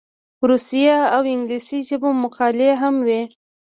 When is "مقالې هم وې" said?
2.23-3.21